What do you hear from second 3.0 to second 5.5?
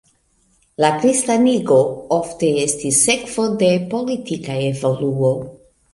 sekvo de politika evoluo.